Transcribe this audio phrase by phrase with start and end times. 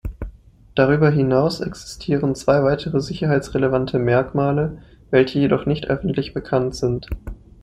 [0.73, 4.79] Darüber hinaus existieren zwei weitere sicherheitsrelevante Merkmale,
[5.11, 7.07] welche jedoch nicht öffentlich bekannt sind.